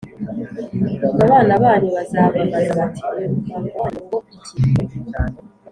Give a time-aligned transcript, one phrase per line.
[1.05, 4.19] ubwo abana banyu bazababaza bati ‘Uyu muhango wanyu ni uwo
[4.83, 4.99] iki